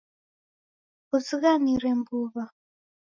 [1.07, 2.43] Kunizighanire mbuw'a